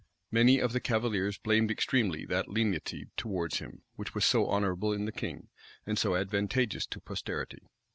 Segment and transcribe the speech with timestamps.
[0.31, 5.05] Many of the cavaliers blamed extremely that lenity towards him, which was so honorable in
[5.05, 5.49] the king,
[5.85, 7.67] and so advantageous to posterity.